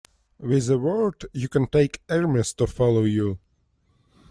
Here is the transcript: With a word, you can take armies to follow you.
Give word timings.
With 0.39 0.67
a 0.71 0.79
word, 0.79 1.27
you 1.31 1.47
can 1.47 1.67
take 1.67 2.01
armies 2.09 2.53
to 2.53 2.65
follow 2.65 3.03
you. 3.03 3.37